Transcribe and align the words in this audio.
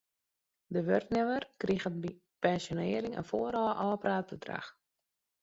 De 0.73 0.79
wurknimmer 0.87 1.43
kriget 1.61 1.95
by 2.03 2.11
pensjonearring 2.41 3.17
in 3.19 3.27
foarôf 3.29 3.77
ôfpraat 3.85 4.27
bedrach. 4.31 4.69